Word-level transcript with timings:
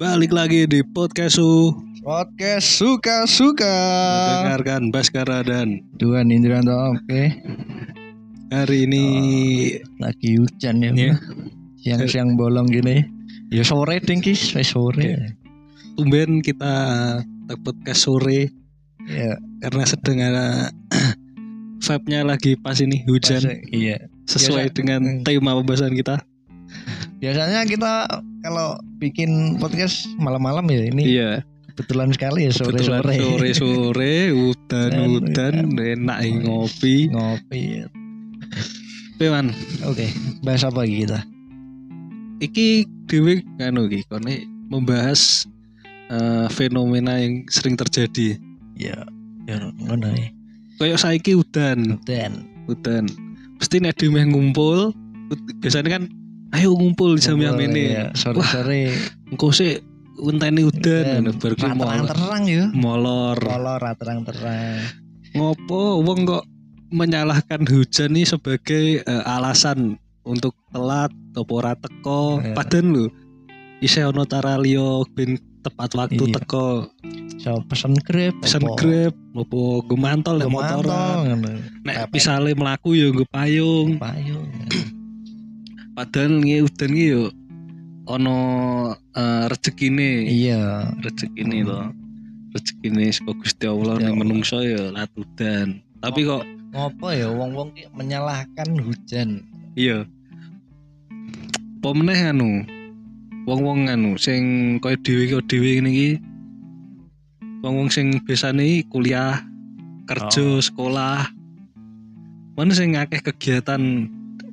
Balik 0.00 0.32
lagi 0.32 0.64
di 0.64 0.80
podcast 0.80 1.36
Su 1.36 1.76
Podcast 2.00 2.80
suka-suka. 2.80 3.76
Dengarkan 4.40 4.88
Baskara 4.88 5.44
dan 5.44 5.84
Tuhan 6.00 6.32
Indrianto, 6.32 6.72
oke. 6.72 7.22
hari 8.48 8.88
ini 8.88 9.04
Lagi 10.00 10.40
hujan 10.40 10.80
ya. 10.80 10.90
Iya. 10.96 11.14
Siang-siang 11.84 12.40
bolong 12.40 12.72
gini. 12.72 13.04
Ya 13.52 13.60
sore 13.60 14.00
wis 14.00 14.56
sore. 14.64 15.36
tumben 15.98 16.40
kita 16.40 16.72
podcast 17.60 18.08
sore 18.08 18.48
Ya, 19.04 19.36
karena 19.60 19.84
sedang 19.84 20.18
ada 20.22 20.46
vibe-nya 21.84 22.22
lagi 22.22 22.54
pas 22.54 22.78
ini 22.78 23.02
hujan 23.04 23.42
pas- 23.42 23.60
Iya. 23.68 24.06
sesuai 24.24 24.70
Biasa. 24.70 24.76
dengan 24.76 25.00
Hmm. 25.02 25.24
tema 25.26 25.52
pembahasan 25.56 25.92
kita. 25.92 26.24
Biasanya 27.20 27.68
kita 27.68 28.08
kalau 28.40 28.80
bikin 28.96 29.60
podcast 29.60 30.08
malam-malam 30.16 30.64
ya 30.72 30.88
ini 30.88 31.02
Iya, 31.04 31.44
kebetulan 31.68 32.16
sekali 32.16 32.48
ya 32.48 32.52
kebetulan 32.56 33.04
sore-sore. 33.04 33.14
sore-sore 33.28 34.14
udan-udan 34.32 35.54
enak 35.76 36.18
ing 36.24 36.48
ngopi. 36.48 37.12
Ngopi. 37.12 37.84
ya. 37.84 37.86
Pewan, 39.20 39.52
Oke, 39.84 40.08
bahas 40.40 40.64
apa 40.64 40.88
kita? 40.88 41.20
iki 42.40 42.88
dhewe 43.04 43.44
anu 43.60 43.84
iki 43.84 44.00
kone 44.08 44.48
membahas 44.72 45.44
eh, 46.08 46.48
fenomena 46.48 47.20
yang 47.20 47.44
sering 47.52 47.76
terjadi. 47.76 48.40
Ya, 48.80 49.04
ya 49.44 49.60
ngono 49.76 50.08
ya. 50.16 50.32
Kayak 50.80 51.04
saiki 51.04 51.36
udan, 51.36 52.00
Dan 52.08 52.48
udan. 52.64 53.04
Mesti 53.60 53.84
nek 53.84 54.00
ngumpul, 54.00 54.96
biasanya 55.60 56.00
kan 56.00 56.08
ayo 56.52 56.72
ngumpul 56.72 57.14
di 57.14 57.22
jam 57.22 57.36
yang 57.36 57.56
ini. 57.56 57.94
ya, 57.94 58.10
sore-sore 58.12 58.90
Engko 59.28 59.50
sik 59.50 59.80
ngenteni 60.16 60.62
udan 60.62 61.22
ngono 61.22 61.32
bar 61.34 61.52
ki 61.54 61.64
molor. 61.64 61.86
terang-terang 62.04 62.42
ya. 62.44 62.64
Molor. 62.72 63.36
Kolor 63.38 63.82
terang-terang. 63.94 64.78
Ngopo 65.30 65.80
wong 66.02 66.20
kok 66.24 66.44
menyalahkan 66.90 67.62
hujan 67.64 68.12
nih 68.12 68.26
sebagai 68.26 68.84
eh, 69.00 69.22
alasan 69.24 69.94
untuk 70.22 70.52
telat 70.68 71.08
atau 71.30 71.46
ora 71.48 71.72
teko. 71.74 72.38
Iya. 72.38 72.52
Padahal 72.52 72.86
lho 72.88 73.04
isih 73.80 74.10
ono 74.10 74.26
cara 74.26 74.58
liya 74.58 74.82
ben 75.08 75.38
tepat 75.60 75.94
waktu 75.94 76.18
Iya. 76.20 76.34
teko. 76.36 76.90
So 77.38 77.62
pesen 77.64 77.96
grab, 77.96 78.36
Pesen 78.36 78.60
apa? 78.60 78.76
Grab, 78.76 79.14
opo 79.32 79.80
go 79.80 79.94
mantol 79.94 80.42
motoran. 80.42 81.24
ngono. 81.30 81.50
Nek 81.80 81.94
Kapan? 81.96 82.12
misale 82.12 82.50
mlaku 82.52 82.92
ya 82.92 83.08
nggo 83.08 83.24
payung. 83.24 83.96
Payung. 83.96 84.49
Padahal 85.94 86.40
ngi 86.40 86.62
udan 86.64 86.92
ki 86.94 87.06
yo 87.10 87.24
ono 88.10 88.38
eh, 89.14 89.44
rezekine. 89.50 90.26
Iya. 90.26 90.90
Rezekine 91.02 91.66
to. 91.66 91.78
Rezekine 92.54 93.04
saka 93.14 93.32
Gusti 93.38 93.64
Allah 93.66 93.94
ning 93.98 94.14
Allah. 94.14 94.20
menungso 94.22 94.58
ya 94.62 94.90
lat 94.90 95.10
udan. 95.14 95.82
Tapi 96.00 96.24
kok 96.26 96.44
Ngopo 96.70 97.10
ya 97.10 97.26
wong-wong 97.34 97.74
menyalahkan 97.98 98.78
hujan. 98.78 99.42
iya. 99.74 100.06
Apa 101.80 101.90
meneh 101.96 102.20
anu? 102.30 102.62
Wong-wong 103.48 103.90
anu 103.90 104.14
sing 104.14 104.76
koyo 104.78 104.94
dhewe 105.02 105.24
kaya 105.34 105.42
dhewe 105.50 105.70
ngene 105.80 105.90
iki. 105.90 106.10
Wong-wong 107.66 107.90
sing 107.90 108.22
biasane 108.22 108.86
kuliah, 108.86 109.42
kerja, 110.06 110.62
sekolah. 110.62 111.26
Mana 112.54 112.72
sing 112.76 112.94
akeh 112.94 113.18
kegiatan 113.18 114.06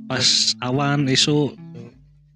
pas 0.08 0.25
awan 0.61 1.05
esuk 1.08 1.53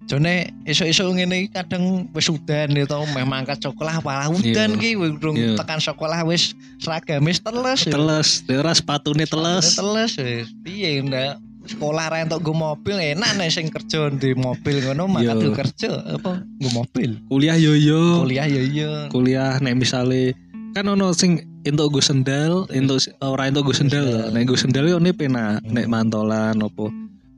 Jone 0.02 0.50
esuk-esuk 0.66 1.14
ngene 1.14 1.46
kadang 1.54 2.10
wis 2.10 2.26
udan 2.26 2.74
ya 2.74 2.82
to, 2.84 3.06
meh 3.14 3.22
mangkat 3.22 3.62
sekolah 3.62 4.02
malah 4.02 4.28
udan 4.28 4.74
Iya. 4.74 4.82
ki 4.82 4.90
Iya. 4.98 5.54
tekan 5.54 5.78
sekolah 5.78 6.26
wis 6.26 6.58
seragam 6.82 7.22
wis 7.22 7.38
teles. 7.38 7.86
ya. 7.86 7.94
teles, 7.94 8.28
ora 8.50 8.74
sepatune 8.74 9.22
teles. 9.24 9.78
Teles 9.78 10.12
wis. 10.18 10.50
Piye 10.66 11.06
ndak 11.06 11.38
sekolah 11.70 12.10
ra 12.10 12.26
entuk 12.26 12.42
go 12.42 12.50
mobil 12.50 12.98
enak 12.98 13.38
nek 13.38 13.54
sing 13.54 13.70
kerja 13.70 14.10
di 14.10 14.34
mobil 14.34 14.82
ngono 14.82 15.06
mangkat 15.06 15.38
Iya. 15.38 15.46
yo 15.46 15.50
kerja 15.54 15.90
apa 16.18 16.32
go 16.58 16.68
mobil. 16.74 17.10
Kuliah 17.30 17.54
yo 17.54 17.72
yo. 17.78 18.26
Kuliah 18.26 18.50
ya 18.50 18.58
iya. 18.58 18.92
kuliah 19.06 19.62
nek 19.62 19.78
misale 19.78 20.34
kan 20.74 20.82
ono 20.82 21.14
sing 21.14 21.38
entuk 21.62 21.94
go 21.94 22.00
sendal, 22.02 22.66
entuk 22.74 22.98
ora 23.22 23.46
entuk 23.46 23.70
go 23.70 23.72
sendal. 23.72 24.34
Nek 24.34 24.50
go 24.50 24.58
sendal 24.58 24.90
yo 24.90 24.98
ne 24.98 25.14
penak, 25.14 25.62
nek 25.62 25.86
Hmm. 25.86 25.94
mantolan 25.94 26.58
opo 26.58 26.90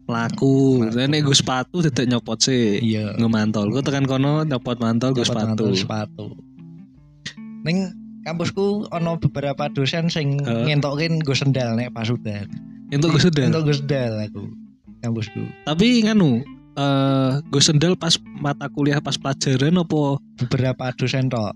Nek 0.06 1.08
nek 1.08 1.20
go 1.24 1.32
sepatu 1.32 1.80
dadak 1.80 2.04
nyopot 2.04 2.36
sih. 2.38 2.76
Iya. 2.78 3.16
Ngemantol. 3.16 3.72
Ku 3.72 3.80
tekan 3.80 4.04
kono 4.04 4.44
nyopot 4.44 4.76
mantol 4.76 5.16
Dapat 5.16 5.24
sepatu. 5.24 5.64
sepatu. 5.72 6.26
Ning 7.64 7.88
kampusku 8.24 8.88
ono 8.88 9.16
beberapa 9.16 9.68
dosen 9.72 10.08
sing 10.08 10.40
Heeh. 10.44 10.68
ngentokin 10.68 11.20
go 11.20 11.32
sendal 11.32 11.72
nek 11.74 11.92
pas 11.92 12.08
udan. 12.08 12.44
Entuk 12.92 13.16
go 13.16 13.20
sendal. 13.20 13.48
Entuk 13.48 13.64
go 13.64 13.72
sendal 13.72 14.12
aku 14.20 14.44
kampusku. 15.00 15.40
Tapi 15.64 16.04
nganu 16.04 16.44
eh 16.74 17.30
go 17.48 17.60
sendal 17.60 17.96
pas 17.96 18.12
mata 18.36 18.68
kuliah 18.68 19.00
pas 19.00 19.16
pelajaran 19.16 19.80
opo 19.80 20.20
Beberapa 20.36 20.92
dosen 20.92 21.30
tok. 21.30 21.54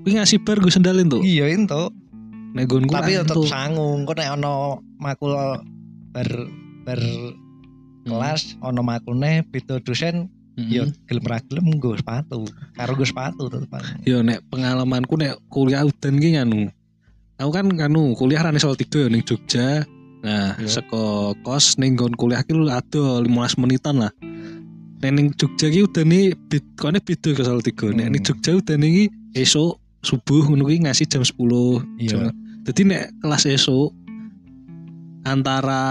kuwi 0.00 0.16
ngasih 0.16 0.40
bar 0.40 0.60
go 0.60 0.68
sendal 0.68 0.96
entuk. 0.96 1.20
Iya 1.20 1.48
entuk. 1.48 1.92
Nek 2.52 2.68
Tapi 2.68 3.16
tetep 3.16 3.36
entuk. 3.36 3.48
sangung. 3.48 4.04
Kok 4.04 4.16
nek 4.16 4.36
ono 4.36 4.80
makul 4.96 5.32
ber 6.12 6.28
ber 6.84 7.00
Hmm. 8.10 8.18
kelas 8.18 8.40
ono 8.60 8.82
makulne 8.82 9.46
beda 9.46 9.78
dosen 9.78 10.26
Mm-mm. 10.58 10.66
ya 10.66 10.82
gelem 11.06 11.24
ra 11.24 11.38
gelem 11.46 11.66
nggo 11.78 11.94
sepatu. 11.96 12.42
Karo 12.74 12.92
nggo 12.98 13.06
sepatu 13.06 13.46
tetep. 13.46 13.70
Yo 14.02 14.18
nek 14.20 14.42
pengalamanku 14.50 15.14
nek 15.14 15.38
kuliah 15.48 15.86
udan 15.86 16.18
ki 16.18 16.34
nganu. 16.34 16.68
Aku 17.38 17.50
kan 17.54 17.70
nganu 17.70 18.12
kuliah 18.18 18.42
ra 18.42 18.50
sol 18.58 18.74
3 18.74 19.08
ning 19.08 19.22
Jogja. 19.24 19.86
Nah, 20.20 20.52
Iya. 20.60 20.68
saka 20.68 21.32
kos 21.40 21.80
ning 21.80 21.96
nggon 21.96 22.12
kuliah 22.12 22.44
ki 22.44 22.52
ada 22.68 23.24
15 23.24 23.56
menitan 23.56 24.04
lah. 24.04 24.12
Nek 25.00 25.12
ning 25.16 25.32
Jogja 25.38 25.72
ki 25.72 25.86
udane 25.88 26.36
bid 26.50 26.64
kone 26.76 27.00
beda 27.00 27.30
ke 27.32 27.40
sol 27.40 27.62
3. 27.64 27.94
Nek 27.96 28.10
Hmm. 28.10 28.12
ning 28.12 28.22
Jogja 28.26 28.52
udane 28.52 28.86
ki 28.90 29.04
esuk 29.32 29.80
subuh 30.04 30.44
ngono 30.50 30.68
ki 30.68 30.84
ngasih 30.84 31.08
jam 31.08 31.24
10. 31.24 31.80
Iya. 31.96 32.28
Jadi 32.68 32.82
nek 32.84 33.02
kelas 33.24 33.48
esuk 33.48 33.96
antara 35.22 35.84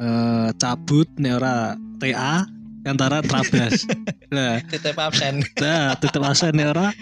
eh, 0.00 0.48
cabut 0.56 1.08
nek 1.20 1.32
ora 1.38 1.56
TA 2.00 2.44
antara 2.84 3.24
trabas. 3.24 3.88
nah, 4.34 4.60
Tetep 4.68 4.96
absen. 5.00 5.40
nah 5.56 5.96
tetep 5.96 6.20
asen 6.20 6.52
nek 6.52 6.76
ora 6.76 6.92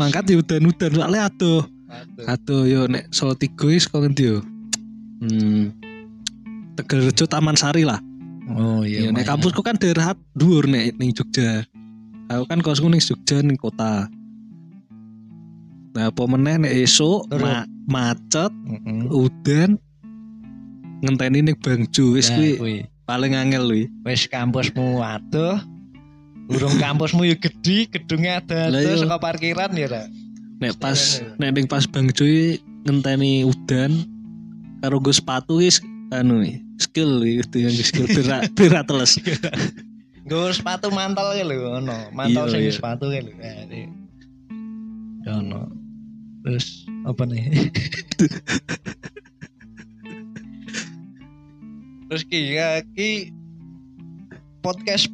mangkat 0.00 0.32
di 0.32 0.34
udan-udan 0.40 0.92
soalnya 0.96 1.28
aduh 1.28 1.62
aduh 2.24 2.64
yo 2.64 2.88
nek 2.88 3.12
solo 3.12 3.36
tiga 3.36 3.68
is 3.68 3.84
kok 3.84 4.00
ngendi 4.00 4.32
yo 4.32 4.38
hmm 5.22 5.72
Tegal 6.76 7.08
Rejo 7.08 7.24
Taman 7.24 7.56
Sari 7.56 7.88
lah 7.88 7.96
Oh 8.46 8.86
ya, 8.86 9.02
iya. 9.02 9.10
nek 9.10 9.26
kampusku 9.26 9.58
kan 9.60 9.74
daerah 9.74 10.14
dhuwur 10.38 10.70
nek 10.70 10.94
ning 10.96 11.10
Jogja 11.10 11.66
aku 12.30 12.44
kan 12.46 12.60
kosku 12.62 12.86
ning 12.86 13.02
Jogja 13.02 13.42
ning 13.42 13.58
kota 13.58 14.06
nah 15.96 16.12
apa 16.12 16.22
meneh 16.28 16.56
nek 16.60 16.72
esuk 16.76 17.26
Terus? 17.32 17.42
ma 17.42 17.64
macet 17.88 18.52
Heeh. 18.52 19.08
udan 19.10 19.70
ngenteni 21.04 21.44
ning 21.44 21.56
Bangjo 21.60 22.16
wis 22.16 22.28
Nah, 22.30 22.56
kuwi 22.56 22.76
paling 23.04 23.32
angel 23.36 23.64
kuwi 23.68 23.84
Wis 24.04 24.24
kampusmu 24.26 25.00
aduh. 25.00 25.60
Urung 26.46 26.78
kampusmu 26.78 27.26
yo 27.26 27.34
gedhi, 27.36 27.90
gedungnya 27.90 28.38
ada 28.38 28.70
Lah, 28.70 28.78
iya. 28.78 28.86
terus 28.94 29.02
saka 29.02 29.18
parkiran 29.18 29.74
ya 29.74 29.86
ra. 29.90 30.04
nek 30.56 30.78
pas 30.80 31.20
Iya, 31.20 31.36
nek 31.36 31.50
ning 31.52 31.66
pas 31.66 31.84
Bangjo 31.84 32.24
iki 32.24 32.62
ngenteni 32.86 33.44
udan 33.44 33.92
karo 34.80 35.02
go 35.02 35.10
sepatu 35.10 35.58
wis 35.58 35.82
anu 36.14 36.46
skill 36.78 37.18
itu 37.26 37.66
yang 37.66 37.74
skill 37.74 38.06
berat 38.06 38.46
berat 38.58 38.86
teles 38.86 39.18
Nggo 40.26 40.50
sepatu 40.50 40.90
mantel 40.90 41.38
ki 41.38 41.44
lho 41.46 41.78
ono. 41.78 42.10
Mantel 42.10 42.46
Iya, 42.46 42.50
sing 42.50 42.62
iya. 42.66 42.72
sepatu 42.74 43.14
ki 43.14 43.20
lho. 43.22 43.32
Nah, 43.38 43.62
ini. 43.62 43.80
Ya, 45.22 45.32
ono. 45.38 45.70
Terus 46.42 46.82
apa 47.06 47.22
nih? 47.26 47.42
Terus 52.06 52.22
ki 52.24 52.40
ya 52.54 52.68
ki 52.94 53.34
podcast 54.62 55.10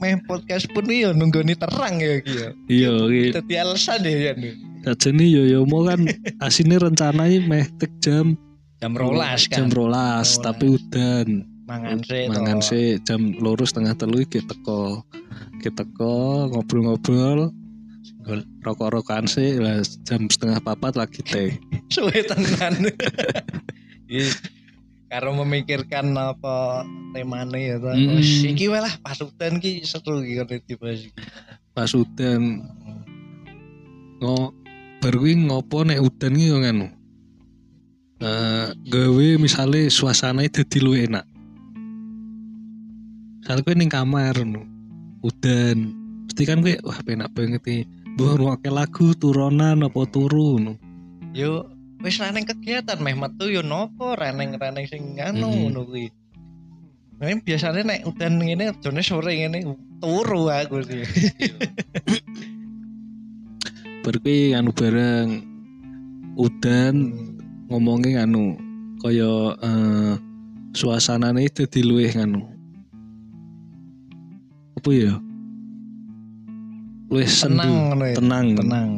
meh 0.00 0.16
podcast 0.24 0.64
pun 0.72 0.88
ya 0.88 1.12
nunggoni 1.12 1.52
terang 1.52 2.00
ya 2.00 2.20
ki 2.24 2.32
ya. 2.32 2.48
iya 2.72 2.92
iki 3.12 3.36
Dadi 3.36 3.54
alasan 3.60 4.00
ya 4.00 4.16
ya. 4.28 4.32
nih. 4.32 4.56
sajane 4.80 5.24
yo 5.28 5.44
yo 5.44 5.60
mau 5.68 5.84
kan 5.84 6.00
asine 6.40 6.80
rencananya 6.80 7.36
meh 7.44 7.68
tek 7.76 7.92
jam 8.00 8.32
Jam 8.80 8.96
rolas 8.96 9.44
jam 9.44 9.68
kan. 9.68 9.76
rolas 9.76 10.40
Rolas. 10.40 10.40
tapi 10.40 10.64
udan 10.72 11.44
Mangan 11.68 12.00
sih 12.02 12.24
mangan 12.32 12.58
sih 12.64 12.96
jam 13.04 13.36
loro 13.38 13.60
setengah 13.62 13.92
telu 13.94 14.24
iki 14.24 14.40
teko 14.40 15.04
kita 15.60 15.84
teko 15.84 16.48
ngobrol-ngobrol 16.48 17.52
rokok-rokokan 18.64 19.28
sih 19.28 19.60
lah 19.60 19.84
jam 20.08 20.24
setengah 20.32 20.64
papat 20.64 20.96
lagi 20.96 21.20
teh 21.22 21.52
suwe 21.92 22.24
tenan. 22.24 22.88
Karo 25.10 25.34
memikirkan 25.42 26.14
apa 26.14 26.86
temane 27.10 27.58
ya 27.58 27.76
ta. 27.82 27.98
Mm. 27.98 28.14
Wes 28.14 28.46
iki 28.46 28.70
wae 28.70 28.78
lah 28.78 28.94
pasukan 29.02 29.58
ki 29.58 29.82
seru 29.82 30.22
iki 30.22 30.38
kene 30.38 30.56
dibahas. 30.62 31.02
iki. 31.02 31.18
pas 31.70 31.90
udan 31.94 32.66
ngo 34.18 34.50
kuwi 35.00 35.32
ngopo 35.48 35.86
nek 35.86 36.02
udan 36.02 36.34
ki 36.34 36.50
yo 36.50 36.56
nganu 36.60 36.86
eh 38.20 38.68
gawe 38.90 39.26
misale 39.40 39.88
suasana 39.88 40.44
dadi 40.44 40.78
luwih 40.82 41.08
enak 41.08 41.24
misale 43.40 43.60
kowe 43.64 43.74
ning 43.78 43.88
kamar 43.88 44.36
ngono 44.36 44.66
udan 45.24 45.94
mesti 46.28 46.42
kan 46.44 46.60
kowe 46.60 46.74
wah 46.84 47.00
penak 47.00 47.32
banget 47.32 47.62
nih 47.64 47.82
Mbah 48.20 48.60
lagu 48.68 49.16
turunan 49.16 49.86
apa 49.86 50.02
turu 50.10 50.58
ngono 50.58 50.74
Yo 51.30 51.64
wis 52.00 52.16
reneng 52.16 52.44
kegiatan 52.44 52.96
meh 52.98 53.12
metu 53.12 53.48
yo 53.48 53.60
nopo 53.60 54.16
reneng-reneng 54.16 54.86
sing 54.88 55.20
anu 55.20 55.48
Hmm. 55.48 55.60
ngono 55.68 55.84
kuwi. 55.84 56.08
Nah, 57.20 57.36
biasanya 57.36 57.84
nek 57.84 58.08
udan 58.08 58.40
ngene 58.40 58.72
jane 58.80 59.02
sore 59.04 59.36
ngene 59.36 59.60
turu 60.00 60.48
aku 60.48 60.80
sih. 60.80 61.04
baru 64.00 64.16
kuwi 64.24 64.56
anu 64.56 64.72
bareng 64.72 65.44
udan 66.40 67.12
ngomongin 67.68 68.16
anu 68.16 68.56
kaya 68.96 69.52
eh, 69.60 70.14
suasanane 70.72 71.44
dadi 71.52 71.84
luwih 71.84 72.08
anu 72.16 72.40
apa 74.80 74.88
ya 74.88 75.12
luwih 77.12 77.28
sendu 77.28 77.60
Tenang 77.60 77.72
ngono 77.92 78.04
ya. 78.08 78.14
tenang 78.16 78.46
tenang. 78.56 78.90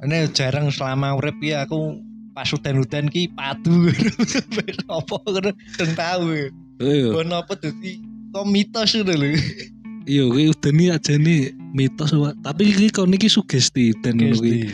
Ini 0.00 0.32
jarang 0.32 0.72
selama 0.72 1.12
urip 1.20 1.36
ya 1.44 1.68
aku 1.68 2.00
pas 2.32 2.48
udan-udan 2.48 3.12
ki 3.12 3.28
padu. 3.36 3.92
Apa 4.88 5.14
ngono? 5.20 5.50
Den 5.76 5.90
tahu. 5.92 6.48
iya. 6.80 7.12
Ono 7.12 7.44
apa 7.44 7.52
dadi 7.60 8.00
kok 8.32 8.46
mitos 8.48 8.96
ngono 8.96 9.12
lho. 9.20 9.36
iya 10.08 10.24
kuwi 10.24 10.48
udan 10.48 10.80
iki 10.80 10.88
aja 10.88 11.14
nih 11.20 11.52
mitos 11.76 12.16
Wak. 12.16 12.40
tapi 12.40 12.72
iki 12.72 12.88
kon 12.88 13.12
iki 13.12 13.28
sugesti 13.28 13.92
dan 14.00 14.16
ngono 14.16 14.40
kuwi. 14.40 14.72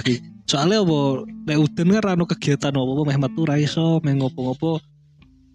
Ki- 0.00 0.24
soalnya 0.48 0.80
apa? 0.80 1.28
Nek 1.44 1.58
udan 1.60 1.88
kan 1.92 2.16
anu 2.16 2.24
kegiatan 2.24 2.72
apa-apa 2.72 3.02
meh 3.12 3.18
metu 3.20 3.44
ra 3.44 3.60
iso 3.60 4.00
meh 4.00 4.16
ngopo-ngopo. 4.16 4.80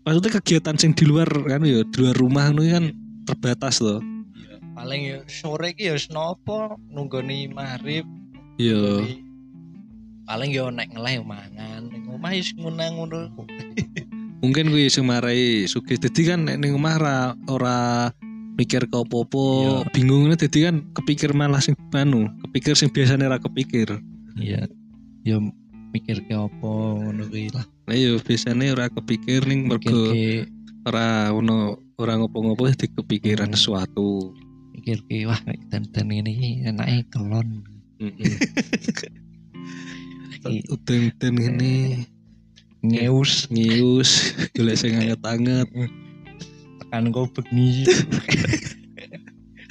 Maksudnya 0.06 0.38
kegiatan 0.38 0.77
sing 0.77 0.94
di 0.94 1.09
luar 1.09 1.30
kan 1.30 1.65
ya 1.65 1.81
di 1.81 1.97
luar 1.97 2.15
rumah 2.18 2.54
ngono 2.54 2.65
kan 2.69 2.86
terbatas 3.25 3.81
loh 3.81 4.01
Paling 4.74 5.01
ya 5.13 5.18
sore 5.30 5.77
ki 5.77 5.89
ya 5.89 5.94
wis 5.94 6.09
nopo 6.09 6.74
nunggoni 6.89 7.54
maghrib 7.54 8.01
iya 8.62 8.81
Jadi, 9.02 9.13
paling 10.24 10.50
yo 10.52 10.69
nek 10.69 10.94
ngeleh 10.94 11.18
mangan 11.24 11.81
ning 11.90 12.04
omah 12.08 12.31
wis 12.31 12.54
ngono-ngono. 12.54 13.34
mungkin 14.42 14.69
gue 14.69 14.86
sing 14.88 15.06
marai 15.06 15.66
sugih 15.66 15.98
dadi 15.98 16.22
kan 16.24 16.46
nek 16.46 16.58
ning 16.58 16.74
omah 16.74 16.96
ra 16.98 17.18
ora 17.46 18.10
mikir 18.56 18.86
ke 18.86 18.96
apa-apa 18.96 19.44
Iya. 19.44 19.75
bingungnya 19.92 20.36
dadi 20.38 20.60
kan 20.62 20.75
kepikir 20.94 21.31
malah 21.31 21.60
sing 21.60 21.74
anu 21.92 22.30
kepikir 22.46 22.74
sing 22.74 22.90
biasanya 22.90 23.30
ra 23.30 23.38
kepikir 23.38 23.90
Iya. 24.38 24.66
Yo 25.22 25.38
mikir 25.92 26.24
ke 26.24 26.34
apa 26.34 26.69
ngono 26.96 27.28
kuwi 27.28 27.52
lah. 27.52 27.66
nah 27.86 27.94
iya 27.94 28.16
biasanya 28.16 28.72
ora 28.72 28.88
kepikir 28.88 29.44
ning 29.44 29.68
mergo 29.68 30.16
ke 30.16 30.48
ora 30.88 31.30
ono 31.30 31.75
ora 32.00 32.16
ngopo-ngopo 32.18 32.66
kepikiran 32.74 33.52
Hmm. 33.52 33.57
sesuatu 33.57 34.31
mikir 34.72 35.04
ke 35.06 35.28
wah 35.28 35.38
dan 35.69 35.84
dan 35.92 36.07
ini 36.10 36.64
enaknya 36.64 37.04
kelon. 37.12 37.62
Udan-udan 40.69 41.36
ini. 41.53 42.06
Ngeus. 42.81 43.45
Ngius 43.53 44.33
golek 44.57 44.77
sing 44.81 44.98
anget-anget. 44.98 45.69
Tekan 46.81 47.13
kau 47.13 47.30
bengi. 47.30 47.86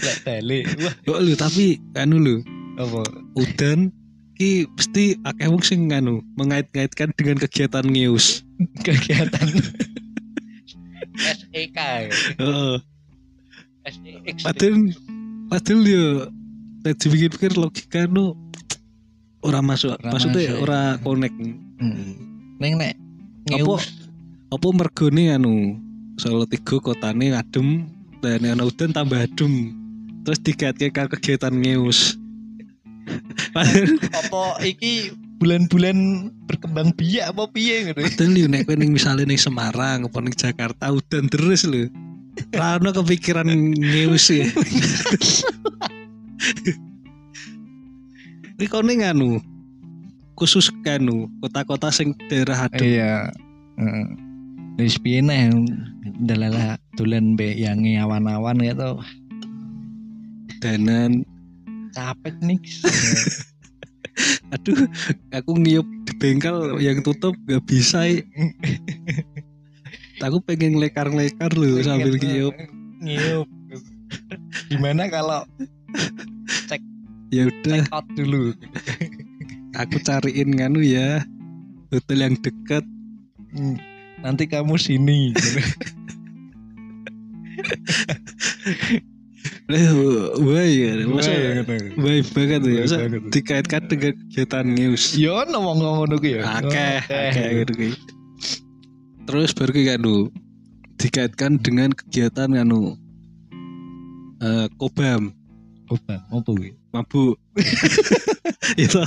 Lek 0.01 0.65
wah. 0.81 0.95
Kok 1.05 1.21
lu 1.21 1.33
tapi 1.37 1.77
anu 1.99 2.17
lu 2.17 2.37
apa? 2.81 3.05
udan 3.37 3.93
ki 4.41 4.65
mesti 4.73 5.21
akeh 5.29 5.53
wong 5.53 5.61
sing 5.61 5.93
anu 5.93 6.25
mengait-ngaitkan 6.41 7.13
dengan 7.13 7.37
kegiatan 7.37 7.85
ngius 7.85 8.41
kegiatan. 8.87 9.49
SEK 11.21 11.77
ya. 11.77 12.09
heeh. 12.41 12.77
SEX. 13.85 14.37
padahal 14.41 14.77
padahal 15.53 15.81
yo 15.85 16.05
nek 16.81 16.95
dipikir-pikir 16.97 17.53
logika 17.55 18.05
nu 18.05 18.33
ora 19.41 19.61
masuk 19.61 19.95
Ora 19.95 20.11
maksudnya 20.11 20.43
masuk. 20.47 20.63
ora 20.63 20.81
connect 20.99 21.37
Hmm. 21.81 22.13
Neng 22.57 22.77
nek 22.77 22.93
Apa? 23.49 23.81
apa 24.51 24.67
mergone 24.71 25.25
anu 25.31 25.81
Solo 26.15 26.45
tiga 26.45 26.77
kotane 26.77 27.33
adem 27.33 27.89
dan 28.21 28.45
ana 28.45 28.61
udan 28.61 28.93
tambah 28.93 29.17
adem 29.17 29.73
terus 30.21 30.37
dikaitke 30.39 30.93
ke 30.93 31.09
kegiatan 31.11 31.49
ngeus 31.51 32.21
apa 34.13 34.43
iki 34.61 35.09
bulan-bulan 35.41 35.97
berkembang 36.45 36.93
biak 36.93 37.33
apa 37.33 37.49
piye 37.49 37.89
ngono. 37.89 38.05
padahal 38.05 38.35
yo 38.35 38.47
nek 38.47 38.63
kowe 38.63 38.77
ning 38.77 38.93
misale 38.93 39.25
ning 39.25 39.41
Semarang 39.41 40.05
apa 40.05 40.19
ning 40.21 40.37
Jakarta 40.37 40.93
udan 40.93 41.25
terus 41.27 41.65
lho 41.65 41.89
Ra 42.53 42.77
ono 42.77 42.93
kepikiran 42.93 43.49
ngeus 43.75 44.31
ya. 44.31 44.45
Ini 48.61 48.65
kau 48.69 48.85
ning 48.85 49.01
anu 49.05 49.41
khusus 50.37 50.73
kanu 50.85 51.29
kota-kota 51.45 51.93
sing 51.93 52.17
daerah 52.29 52.69
adem 52.69 52.81
Iya. 52.81 53.15
Heeh. 53.81 54.07
Wis 54.81 54.97
piye 54.97 55.21
neh 55.21 55.53
ndalala 56.21 56.81
dolan 56.97 57.37
mbek 57.37 57.57
yang 57.61 57.85
awan-awan 58.01 58.61
gitu. 58.65 59.01
danan 60.61 61.25
Capek 61.97 62.37
nih. 62.45 62.61
aduh 64.55 64.77
aku 65.33 65.57
ngiyup 65.57 65.87
di 66.05 66.13
bengkel 66.21 66.77
yang 66.83 67.01
tutup 67.01 67.33
gak 67.49 67.63
bisa 67.65 68.05
aku 70.21 70.39
pengen 70.45 70.77
lekar-lekar 70.77 71.55
loh 71.57 71.81
sambil 71.81 72.19
ngiyup 72.21 72.53
Ngiyup. 73.01 73.49
Gimana 74.69 75.09
kalau 75.09 75.49
ya 77.31 77.47
udah 77.47 77.81
out 77.91 78.07
dulu? 78.13 78.51
aku 79.73 79.97
cariin 80.03 80.51
nganu 80.51 80.83
ya 80.83 81.23
hotel 81.89 82.19
yang 82.21 82.37
dekat 82.39 82.83
Hmm, 83.51 83.75
Nanti 84.23 84.47
kamu 84.47 84.79
sini. 84.79 85.35
baik 90.41 90.75
ya 90.75 90.93
masa 91.07 91.31
baik 91.95 92.27
banget 92.35 92.61
ya 92.63 92.83
masa 92.85 92.97
Baik 92.99 93.11
banget. 93.11 93.31
dikaitkan 93.31 93.83
dengan 93.87 94.13
kegiatan 94.19 94.67
news 94.67 95.03
Yo 95.15 95.35
ngomong 95.47 95.79
ya. 96.27 96.43
gitu 97.63 97.73
ki. 97.73 97.91
terus 99.25 99.51
baru 99.55 99.71
ki 99.71 99.85
kanu 99.87 100.17
dikaitkan 100.95 101.59
dengan 101.59 101.91
kegiatan 101.91 102.51
kanu 102.51 102.99
eh 104.41 104.67
kobam 104.77 105.31
Opa, 105.91 106.23
apa 106.23 106.39
kuwi? 106.47 106.71
mabuk. 106.95 107.35
Itu. 108.83 109.03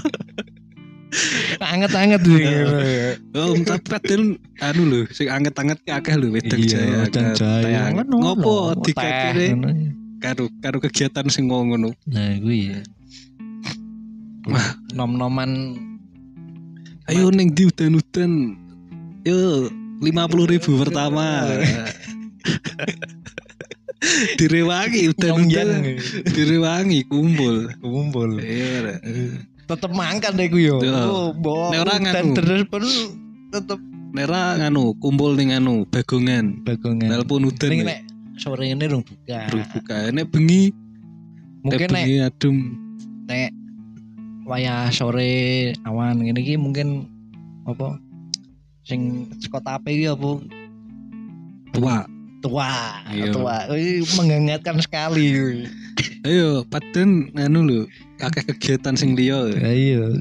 Anget-anget 1.61 2.21
sih. 2.25 2.43
oh 3.37 3.53
tapi 3.61 3.85
padahal 3.85 4.23
anu 4.65 4.81
lho 4.89 4.99
sing 5.13 5.29
anget-anget 5.29 5.77
ki 5.85 5.91
akeh 5.93 6.15
lho 6.17 6.33
wedang 6.33 6.65
jaya 6.65 7.93
ono, 7.93 8.15
ngopo 8.17 8.73
ngono. 8.73 9.69
karo 10.17 10.49
karo 10.59 10.77
kegiatan 10.81 11.29
sing 11.29 11.47
ngono. 11.47 11.93
Nah, 12.09 12.35
kuwi 12.41 12.73
ya. 12.73 12.79
Wah. 14.49 14.75
nom-noman. 14.97 15.77
Ayo 17.07 17.29
ning 17.29 17.53
di 17.53 17.69
udan-udan. 17.69 18.57
Yo 19.23 19.71
lima 20.03 20.27
puluh 20.27 20.51
ribu 20.51 20.75
pertama 20.75 21.47
direwangi 24.39 25.11
udan-udan 25.15 25.69
direwangi 26.31 26.99
kumpul 27.07 27.71
kumpul. 27.79 28.39
iya 28.43 28.99
Tetep 29.63 29.91
mangkan 29.95 30.35
deh 30.35 30.51
ku 30.51 30.59
yo. 30.59 30.83
Iya. 30.83 31.07
Oh, 31.07 31.31
bo. 31.31 31.71
Nek 31.71 31.87
ora 31.87 31.95
Dan 31.95 32.03
nganu. 32.03 32.35
terus 32.35 32.61
pun 32.67 32.83
tetep 33.47 33.79
nera 34.11 34.59
nganu 34.59 34.91
kumpul 34.99 35.39
ning 35.39 35.55
anu 35.55 35.87
bagongan 35.87 36.61
bagongan. 36.67 37.09
telepon 37.09 37.47
udan 37.47 37.69
Ning 37.71 37.81
nek 37.87 37.99
sore 38.35 38.67
ini 38.67 38.85
rung 38.91 39.07
buka. 39.07 39.47
Terus 39.49 39.67
buka 39.71 39.97
nek 40.11 40.27
bengi 40.29 40.75
Mungkin 41.63 41.87
nek 41.89 42.03
bengi 42.03 42.17
adem 42.19 42.55
nek 43.23 43.51
wayah 44.43 44.91
sore 44.91 45.71
awan 45.87 46.19
ngene 46.19 46.43
iki 46.43 46.59
mungkin 46.59 47.07
apa 47.63 47.95
sing 48.83 49.31
saka 49.39 49.63
tape 49.63 49.95
iki 49.95 50.11
apa 50.11 50.43
tua 51.71 52.03
tua 52.43 52.99
Iya. 53.07 53.31
tua. 53.31 53.55
Ini 53.71 54.03
menghangatkan 54.19 54.77
sekali. 54.83 55.25
Ayo 56.27 56.67
paden 56.67 57.31
anu 57.39 57.63
lho 57.63 57.79
akeh 58.19 58.43
kegiatan 58.43 58.99
sing 58.99 59.15
liya. 59.15 59.47
Iya. 59.63 60.19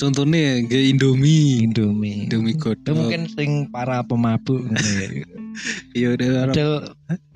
Contohnya 0.00 0.64
nggak 0.66 0.84
Indomie. 0.96 1.68
Indomie. 1.68 2.26
Indomie 2.26 2.56
itu 2.56 2.72
godhog 2.72 2.96
mungkin 2.96 3.28
sing 3.30 3.68
para 3.68 4.02
pemabuk. 4.02 4.64
Ya. 4.66 5.06
iya 5.98 6.08
udah 6.16 6.28
Padahal 6.48 6.76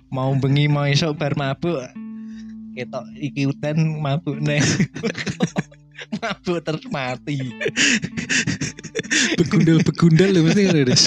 mau 0.08 0.32
bengi 0.35 0.66
mau 0.66 0.88
esok 0.88 1.14
bar 1.20 1.37
mabuk. 1.37 1.85
Ketok 2.75 3.04
iki 3.20 3.49
udan 3.49 4.00
mabuk 4.00 4.37
neh 4.40 4.61
mabuk 6.21 6.59
terus 6.62 6.85
mati. 6.88 7.38
Begundal 9.38 9.81
begundal 9.85 10.31
lho 10.33 10.41
mesti 10.45 10.62
kan 10.69 10.76
Des 10.85 11.05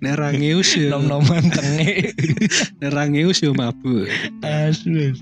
nek 0.00 0.14
ra 0.16 0.28
ngeus 0.32 0.70
ya. 0.76 0.96
Nom 0.96 1.04
noman 1.08 1.44
tenge. 1.52 2.12
Nek 2.80 2.90
ra 2.90 3.04
ngeus 3.08 3.44
ya 3.44 3.52
mabuk. 3.52 4.08
Asu 4.44 5.16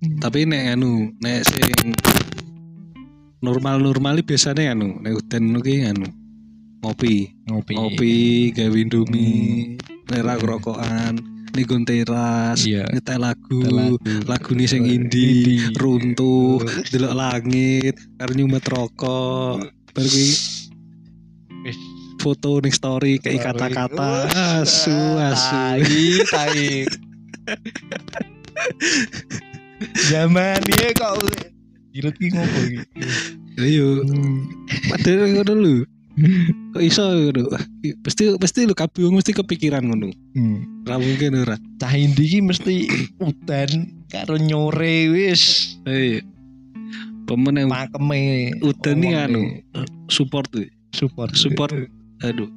tapi 0.00 0.48
nek 0.48 0.76
anu 0.76 1.12
nek 1.20 1.44
sing 1.44 1.92
normal 3.44 3.84
normal 3.84 4.24
biasanya 4.24 4.72
anu 4.72 4.96
nek 5.04 5.20
udan 5.20 5.60
ki 5.60 5.74
anu 5.84 6.08
ngopi. 6.80 7.36
Ngopi. 7.48 7.74
Ngopi 7.76 8.14
gawe 8.56 8.76
indomie 8.76 9.76
nek 10.08 10.20
ra 10.24 10.34
rokokan 10.40 11.39
nggon 11.54 11.82
teras 11.84 12.62
Iya. 12.64 12.86
nyetel 12.90 13.18
lagu 13.20 13.60
lagu. 14.26 14.50
nih 14.54 14.66
sing 14.70 14.86
indie 14.86 15.42
Indie. 15.44 15.74
runtuh 15.76 16.62
delok 16.90 17.14
langit 17.14 17.94
karo 18.18 18.32
nyumet 18.34 18.64
rokok. 18.66 19.58
Bar 19.90 20.06
kuwi 20.06 20.30
Wis. 21.66 21.76
foto 22.20 22.60
ning 22.60 22.72
story 22.72 23.16
kayak 23.18 23.52
kata-kata. 23.52 24.28
Asu 24.62 24.94
asu. 25.18 25.80
tai 25.80 26.24
tai. 26.28 26.68
Zaman 30.12 30.60
dia 30.68 30.92
kok 30.92 31.16
Gilut 31.90 32.14
ki 32.20 32.30
ngopo 32.30 32.58
iki 32.70 32.78
ayo. 33.58 34.06
Padahal 34.88 35.26
ngono 35.34 35.52
lho 35.58 35.74
kok 36.74 36.82
iso 36.82 37.02
ngono? 37.02 37.50
Pasti 38.04 38.30
pasti 38.36 38.68
lu 38.68 38.74
kabeh 38.76 39.10
mesti 39.10 39.32
kepikiran 39.34 39.84
ngono. 39.86 40.10
Hmm. 40.36 40.84
ra 40.86 40.96
mungkin 40.96 41.44
ora. 41.44 41.56
Cah 41.80 41.92
indi 41.94 42.40
mesti 42.40 42.88
udan 43.20 44.04
karo 44.10 44.36
nyore 44.36 45.10
wis. 45.12 45.76
Eh 45.86 46.22
pemen 47.28 47.62
yang 47.62 47.70
pakeme. 47.70 48.54
Udan 48.60 48.98
anu 49.06 49.42
nih. 49.42 49.62
support 50.10 50.50
tuh 50.50 50.66
support. 50.90 51.32
Support. 51.38 51.72
Aduh. 52.26 52.50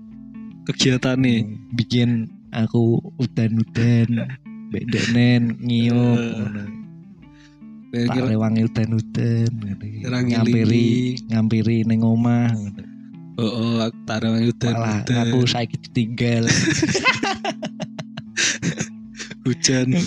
Kegiatan 0.64 1.20
nih 1.20 1.44
bikin 1.76 2.32
aku 2.56 3.04
udan-udan 3.20 4.32
bedenen 4.72 5.60
ngiup 5.60 6.18
Eh, 6.18 6.34
ngono. 6.40 6.64
Kayak 7.94 8.10
tak 8.10 8.26
rewangi 8.26 8.62
udan-udan 8.66 9.52
ngampiri 10.10 11.22
ngampiri 11.30 11.86
ning 11.86 12.02
omah. 12.02 12.50
Oh, 13.40 13.52
oh 13.52 13.76
aku 13.82 13.98
taruh 14.06 14.38
udan 14.38 14.74
malah 14.74 15.02
udan 15.06 15.18
aku 15.28 15.38
saiki 15.48 15.78
ditinggal 15.90 16.46
hujan 19.46 19.94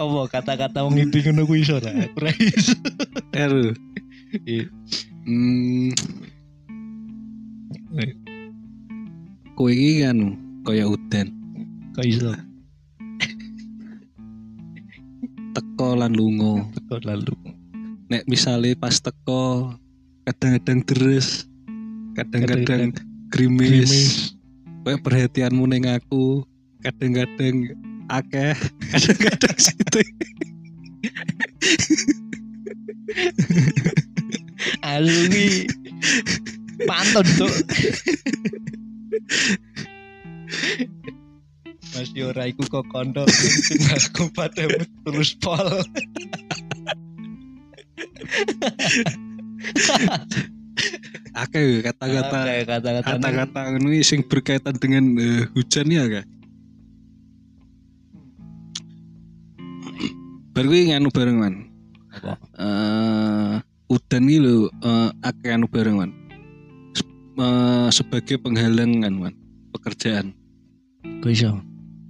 apa 0.00 0.20
kata-kata 0.30 0.86
wong 0.86 0.96
iki 0.96 1.20
ngono 1.26 1.42
kuwi 1.46 1.66
iso 1.66 1.76
ra 1.82 1.90
aku 1.90 2.18
ra 2.22 2.30
iso. 2.38 2.74
Iya. 4.46 4.64
Hmm. 5.26 5.90
Eh. 7.98 8.14
Kowe 9.58 9.74
iki 9.74 10.06
kan 10.06 10.38
kaya 10.62 10.86
udan 10.86 11.34
kok 11.98 12.06
iso 12.06 12.30
teko 15.50 15.98
lan 15.98 16.14
lunga. 16.14 16.62
kok 16.86 17.02
lalu 17.02 17.34
Nek 18.10 18.26
misale 18.26 18.74
pas 18.78 18.94
teko 19.02 19.74
kadang-kadang 20.28 20.80
deres, 20.84 21.48
kadang-kadang 22.16 22.92
grimis. 23.32 24.34
Kowe 24.84 24.96
perhatianmu 24.96 25.68
ning 25.68 25.84
aku 25.88 26.44
kadang-kadang 26.80 27.76
akeh, 28.08 28.56
kadang-kadang 28.92 29.56
situ. 29.60 30.00
ki 35.30 35.48
pantun 36.84 37.26
tuh 37.36 37.54
Masih 41.90 42.30
ora 42.30 42.46
iku 42.46 42.62
kok 42.70 42.86
kondo 42.94 43.26
aku 43.90 44.30
padamu 44.30 44.86
terus 45.02 45.34
pol. 45.42 45.82
Akeh 51.42 51.84
kata-kata 51.84 52.38
kata-kata. 52.64 53.04
kata-kata 53.04 53.60
ini 53.78 54.00
sing 54.00 54.24
berkaitan 54.24 54.74
dengan 54.80 55.04
eh, 55.20 55.44
hujan 55.52 55.86
ya 55.86 56.04
kak? 56.08 56.24
Baru 60.56 60.66
gue 60.72 60.88
nganu 60.90 61.12
bareng 61.12 61.38
man 61.38 61.54
Apa? 62.10 62.32
Eh, 62.58 63.54
udan 63.92 64.24
ini 64.26 64.36
lho 64.42 64.66
eh, 64.82 65.10
akeh 65.22 65.52
anu 65.54 65.68
bareng 65.70 65.96
man 66.00 66.10
Se- 66.96 67.06
eh, 67.38 67.88
sebagai 67.92 68.40
penghalang 68.40 69.04
kan 69.04 69.14
man 69.14 69.34
pekerjaan. 69.70 70.34
Kok 71.22 71.30
iso? 71.30 71.52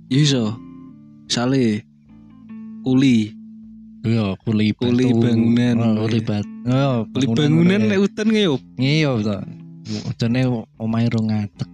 ya 0.09 0.19
iso. 0.19 0.45
Sale 1.29 1.85
kuli 2.83 3.31
Iya, 4.01 4.33
kuli 4.41 4.73
batu. 4.73 4.89
Kuli 4.89 5.13
bangunan. 5.13 5.77
Oh, 5.77 6.09
kuli 6.09 6.21
batu. 6.25 6.49
Oh, 6.67 6.97
kuli 7.13 7.27
bangunan 7.29 7.81
nek 7.85 8.01
udan 8.01 8.29
ngeyup 8.29 8.61
Iya, 8.77 9.11
to. 9.21 9.37
Udane 10.09 10.41
omahe 10.77 11.07
rong 11.11 11.29
ngadeg. 11.29 11.69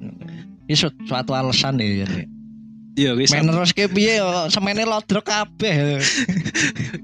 Iki 0.67 0.75
su- 0.75 0.99
suatu 1.05 1.31
alasan 1.33 1.79
ya. 1.79 2.03
ya. 2.03 2.09
iya 2.97 3.13
wis 3.13 3.29
Men 3.29 3.45
neruske 3.45 3.93
piye 3.93 4.17
yo 4.17 4.49
semene 4.49 4.89
lodrok 4.89 5.29
kabeh. 5.29 6.01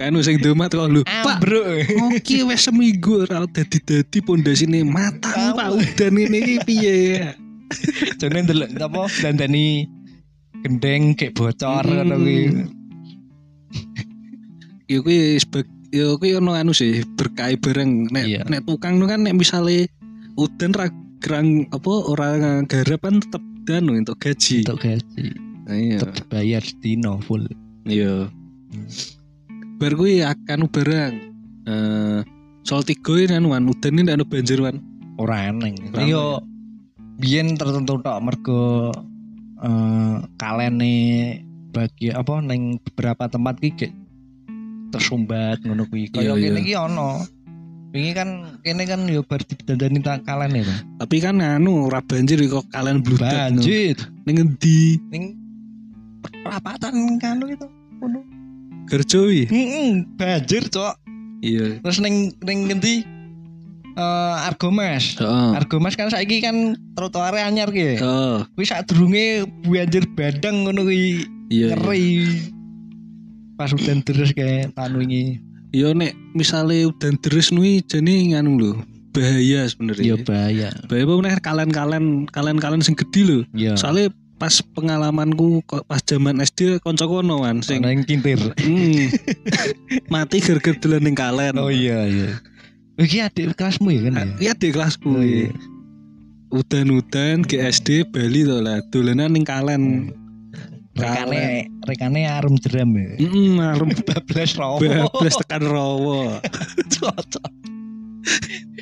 kan 0.00 0.16
sing 0.24 0.40
domat 0.40 0.72
kok 0.72 0.88
lho 0.88 1.04
pak 1.04 1.36
Ambruk. 1.36 1.68
Oke 2.08 2.36
wes 2.48 2.64
seminggu 2.64 3.28
ora 3.28 3.44
dadi-dadi 3.44 4.18
pondasine 4.24 4.88
matang 4.88 5.52
Pak 5.52 5.68
udan 5.76 6.16
ini 6.16 6.38
iki 6.40 6.56
piye 6.64 6.96
Jane 8.16 8.40
ndelok 8.40 8.72
apa 8.80 9.04
dandani 9.20 9.84
gendeng 10.64 11.12
kayak 11.12 11.36
bocor 11.36 11.84
Hmm. 11.84 12.08
ngono 12.08 12.16
kuwi. 12.24 12.40
Ya 14.88 14.98
kuwi 15.02 15.38
ya 15.92 16.16
kuwi 16.16 16.38
ono 16.38 16.56
anu 16.56 16.72
sih 16.72 17.04
berkait 17.18 17.60
bareng 17.60 18.08
nek 18.10 18.24
Iya. 18.24 18.40
nek 18.48 18.64
tukang 18.64 18.96
nu 18.96 19.04
kan 19.06 19.22
nek 19.22 19.36
misale 19.36 19.86
udan 20.40 20.72
ra 20.72 20.88
gerang 21.22 21.68
apa 21.70 21.92
ora 22.10 22.28
garap 22.66 23.00
kan 23.04 23.22
tetep 23.22 23.42
danu 23.62 23.94
untuk 23.94 24.18
gaji. 24.18 24.66
Untuk 24.66 24.82
gaji. 24.82 25.24
Nah, 25.70 25.76
iya. 25.78 25.98
Tetep 26.02 26.26
dibayar 26.26 26.62
sedino 26.64 27.22
full. 27.22 27.46
Iya. 27.86 28.26
Bar 29.78 29.92
kuwi 29.94 30.26
akan 30.26 30.66
barang 30.66 31.14
eh 31.70 32.20
soal 32.66 32.82
tiga 32.82 33.14
ini 33.18 33.38
anu 33.38 33.54
wan 33.54 33.70
udan 33.70 34.02
ini 34.02 34.10
anu 34.10 34.26
banjir 34.26 34.58
wan. 34.58 34.82
Ora 35.20 35.52
eneng. 35.52 35.78
Yo 36.08 36.42
biyen 37.22 37.54
tertentu 37.54 38.02
tok 38.02 38.18
mergo 38.18 38.90
eh 39.62 40.16
kalene 40.42 40.94
bagi 41.70 42.10
apa 42.10 42.42
ning 42.42 42.82
beberapa 42.82 43.30
tempat 43.30 43.62
ki 43.62 44.01
tersumbat 44.92 45.58
ngono 45.64 45.88
kuwi. 45.88 46.12
Iya, 46.12 46.12
Kaya 46.12 46.32
iya. 46.36 46.48
kene 46.52 46.60
iki 46.60 46.74
ono. 46.76 47.10
Wingi 47.92 48.12
kan 48.16 48.28
kene 48.64 48.88
kan 48.88 49.04
yo 49.04 49.20
bar 49.20 49.40
didandani 49.40 50.00
tak 50.00 50.24
kalene 50.24 50.64
to. 50.64 50.74
Tapi 51.00 51.16
kan 51.20 51.40
anu 51.40 51.88
ora 51.88 52.00
banjir 52.00 52.40
kok 52.48 52.64
kalian 52.72 53.00
bludak. 53.00 53.28
Banjir 53.28 53.96
Ning 54.24 54.36
endi? 54.38 54.96
ning 55.12 55.36
perapatan 56.44 57.16
kanu 57.20 57.52
itu. 57.52 57.66
Ngono. 58.00 58.20
Gerjowi. 58.88 59.46
Heeh, 59.48 60.04
banjir, 60.18 60.66
Cok. 60.68 60.94
Iya. 61.40 61.80
Terus 61.80 61.98
ning 62.00 62.32
ning 62.44 62.68
ngendi? 62.68 63.04
Eh 63.92 64.36
Argomas. 64.48 65.20
Argomas 65.52 65.92
kan 65.92 66.08
saiki 66.08 66.40
kan 66.40 66.72
trotoare 66.96 67.44
anyar 67.44 67.68
ki. 67.68 68.00
Heeh. 68.00 68.36
Kuwi 68.56 68.64
sadurunge 68.64 69.44
banjir 69.68 70.08
bandang 70.16 70.64
ngono 70.64 70.88
kuwi 70.88 71.28
Iya. 71.52 71.72
iya. 71.72 71.76
ngeri. 71.76 72.08
Pas 73.62 73.70
udan 73.70 74.02
terus 74.02 74.34
kayak 74.34 74.74
tahun 74.74 74.98
wingi. 74.98 75.38
Yo 75.70 75.94
nek 75.94 76.18
misale 76.34 76.82
udan 76.82 77.14
deres 77.22 77.54
nui 77.54 77.78
jane 77.86 78.34
nganu 78.34 78.58
lho. 78.58 78.72
Bahaya 79.14 79.70
sebenarnya. 79.70 80.02
Ya 80.02 80.16
bahaya. 80.18 80.68
Bahaya 80.90 81.04
apa 81.06 81.14
meneh 81.14 81.34
kalian-kalian 81.38 82.26
kalian-kalian 82.34 82.82
sing 82.82 82.98
gede 82.98 83.22
lho. 83.22 83.38
Ya. 83.54 83.78
Soalnya 83.78 84.10
pas 84.42 84.58
pengalamanku 84.74 85.62
pas 85.86 86.02
zaman 86.02 86.42
SD 86.42 86.82
koncoku 86.82 87.22
ono 87.22 87.46
wan 87.46 87.62
sing 87.62 87.86
Sing 87.86 88.02
kintir. 88.02 88.42
hmm, 88.42 89.14
mati 90.12 90.42
dolan 90.82 91.06
ning 91.06 91.14
kalen. 91.14 91.54
Oh 91.54 91.70
iya 91.70 92.02
iya. 92.10 92.42
Iki 92.98 93.22
adik 93.22 93.54
kelasmu 93.54 93.94
ya 93.94 94.10
kan 94.10 94.14
ya? 94.18 94.26
Iya 94.42 94.52
di 94.58 94.68
kelasku. 94.74 95.06
Oh, 95.06 95.22
iya. 95.22 95.54
Udan-udan 96.50 97.46
GSD 97.46 98.10
Bali 98.10 98.42
to 98.42 98.58
lah 98.58 98.82
dolanan 98.90 99.38
ning 99.38 99.46
kalen. 99.46 100.10
Rekane 100.98 101.71
rekane 101.82 102.24
arum 102.24 102.54
jeram 102.58 102.90
ya. 102.94 103.18
Heeh, 103.18 103.58
arum 103.58 103.90
Bablas 104.08 104.52
rawo. 104.54 104.76
bablas 104.78 105.34
tekan 105.42 105.62
rawa. 105.66 106.38
Cocok. 106.94 107.50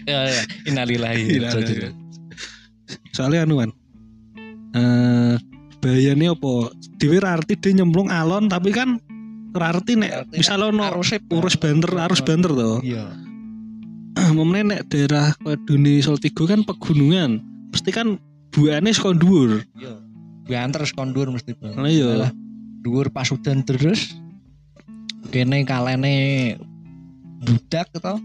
Ya 0.05 0.29
ya. 0.29 0.43
Innalillahi. 0.69 1.41
Innalillahi. 1.41 1.93
Soalnya 3.17 3.49
anu 3.49 3.61
kan. 3.61 3.71
Eh 4.77 5.35
bahayane 5.81 6.29
apa? 6.29 6.71
Dhewe 7.01 7.17
ra 7.19 7.41
arti 7.41 7.57
dia 7.57 7.73
nyemplung 7.73 8.13
alon 8.13 8.47
tapi 8.47 8.69
kan 8.71 9.01
rarti 9.51 9.97
nek 9.97 10.29
Berarti 10.29 10.37
misal 10.37 10.61
ono 10.63 10.85
arusnya 10.85 11.19
urus 11.33 11.57
banter 11.57 11.91
arus 11.97 12.21
banter 12.23 12.53
to 12.53 12.85
Iya. 12.85 13.09
momennya 14.31 14.63
nek 14.77 14.83
daerah 14.93 15.33
kaya 15.41 15.57
Duni 15.65 15.99
Soltigo 16.05 16.45
kan 16.47 16.63
pegunungan 16.63 17.41
pasti 17.73 17.91
kan 17.91 18.21
buahnya 18.53 18.93
saka 18.93 19.17
dhuwur 19.17 19.65
Iya. 19.75 19.97
Banter 20.47 20.83
kondur 20.93 21.31
mesti. 21.33 21.55
Bang. 21.57 21.79
Lah 21.81 21.89
iya. 21.89 22.29
Dhuwur 22.81 23.13
pas 23.13 23.29
udan 23.29 23.61
terus 23.61 24.17
kene 25.31 25.63
kalene 25.69 26.57
budak 27.45 27.93
to. 27.93 28.17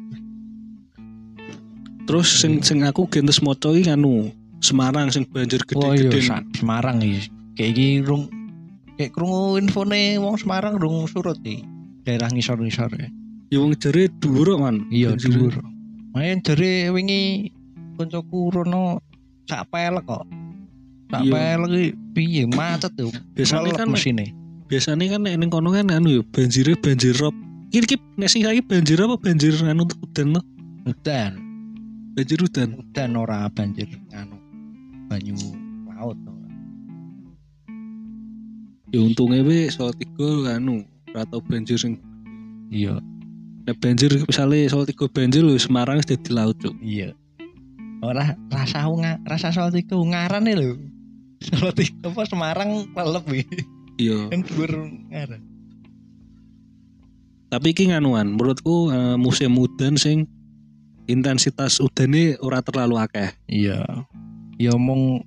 terus 2.05 2.29
sing 2.37 2.61
sing 2.61 2.85
aku 2.85 3.09
gentes 3.09 3.41
moco 3.41 3.73
iki 3.73 3.89
anu 3.89 4.29
Semarang 4.61 5.09
sing 5.13 5.25
banjir 5.29 5.61
Oh 5.77 5.93
iya, 5.93 6.09
gede-gede 6.09 6.21
Semarang 6.57 6.97
iki. 7.03 7.29
Kayak 7.53 7.69
iki 7.75 7.87
rung 8.01 8.23
kayak 8.97 9.11
krungu 9.13 9.61
infone 9.61 10.17
wong 10.17 10.39
Semarang 10.41 10.79
rung 10.81 11.05
surut 11.05 11.37
iki. 11.45 11.61
Daerah 12.05 12.29
ngisor-ngisor 12.33 12.89
ya. 12.97 13.09
ya 13.53 13.57
wong 13.61 13.77
jere 13.77 14.09
dhuwur 14.21 14.57
kok, 14.57 14.61
man 14.61 14.85
Iya, 14.89 15.13
dhuwur. 15.17 15.53
Main 16.17 16.41
jare 16.41 16.89
wingi 16.93 17.51
koncoku 17.99 18.53
rono 18.53 19.01
sak 19.45 19.69
pelek 19.69 20.05
kok. 20.09 20.25
Sak 21.13 21.21
Iya. 21.25 21.31
pelek 21.33 21.93
piye 22.15 22.43
macet 22.49 22.93
tuh. 22.97 23.11
biasanya 23.37 23.73
kan 23.75 23.89
mesine. 23.91 24.33
Biasanya 24.65 25.17
kan 25.17 25.21
nek 25.21 25.35
ning 25.37 25.49
kono 25.53 25.69
kan 25.69 25.93
anu 25.93 26.19
ya 26.19 26.21
banjire 26.25 26.73
banjir 26.73 27.13
rob 27.21 27.33
iki 27.69 27.85
iki 27.85 27.97
nek 28.17 28.29
sing 28.33 28.41
saiki 28.41 28.65
banjir 28.65 28.97
apa 28.97 29.15
banjir 29.21 29.53
anu 29.61 29.85
udan 29.85 30.37
to 30.37 30.41
Udan, 30.85 31.33
banjir 32.13 32.37
udan 32.45 32.77
udan 32.77 33.09
ora 33.17 33.49
banjir 33.49 33.89
anu 34.13 34.37
banyu 35.09 35.33
laut. 35.89 36.17
to. 36.17 36.31
ya 38.93 38.99
untungnya 39.01 39.45
we 39.45 39.69
soal 39.69 39.93
tiga 39.93 40.57
anu 40.57 40.81
ora 41.13 41.25
tau 41.29 41.41
banjir 41.45 41.77
sing 41.77 42.01
Iya, 42.73 42.97
nek 43.69 43.77
banjir 43.77 44.09
misalnya 44.25 44.65
soal 44.73 44.89
tiga 44.89 45.05
banjir 45.05 45.45
lho 45.45 45.53
Semarang 45.61 46.01
wis 46.01 46.09
dadi 46.09 46.33
laut 46.33 46.57
cuk 46.57 46.73
iya. 46.81 47.13
Ora 48.01 48.33
rasa 48.49 48.89
unga, 48.89 49.21
rasa 49.29 49.53
soal 49.53 49.69
tiga 49.69 49.93
ungaran 49.93 50.49
lho. 50.49 50.73
Soal 51.45 51.69
tiga 51.77 52.09
apa 52.09 52.25
Semarang 52.25 52.89
lelep 52.89 53.25
iki. 53.45 53.74
Iya 53.95 54.27
Kan 54.27 54.41
dhuwur 54.41 54.71
ngaran. 55.09 55.41
tapi 57.45 57.71
iki 57.71 57.87
nganuan 57.87 58.35
menurutku 58.35 58.89
eh, 58.89 59.15
musim 59.15 59.55
udan 59.55 59.95
sing 59.95 60.27
intensitas 61.05 61.79
udane 61.79 62.35
ora 62.41 62.59
terlalu 62.59 62.97
akeh 62.97 63.29
Iya. 63.45 63.85
Ya 64.57 64.71
omong 64.71 65.23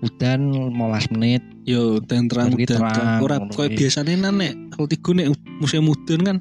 udan 0.00 0.40
15 0.72 1.14
menit. 1.14 1.42
yo 1.62 2.00
dan 2.00 2.24
terang 2.26 2.56
udan 2.56 2.80
terang, 2.80 3.20
ora 3.20 3.36
koyo 3.52 3.68
biasane 3.68 4.16
nan 4.16 4.40
nek 4.40 4.56
tiga 4.88 5.10
nek 5.12 5.28
musim 5.60 5.84
udan 5.84 6.20
kan 6.24 6.38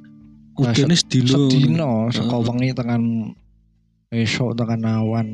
Nah, 0.58 0.74
udane 0.74 0.96
sedino 0.96 1.52
Sedino 1.52 1.92
saka 2.10 2.34
wengi 2.40 2.72
tekan 2.72 3.36
esok 4.10 4.56
tekan 4.56 4.82
awan 4.82 5.28